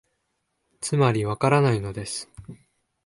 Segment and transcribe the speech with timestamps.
[0.79, 2.27] つまり、わからないのです